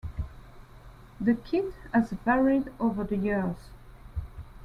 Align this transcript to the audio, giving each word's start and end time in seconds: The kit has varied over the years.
The 1.19 1.35
kit 1.35 1.75
has 1.93 2.09
varied 2.09 2.71
over 2.79 3.03
the 3.03 3.17
years. 3.17 3.69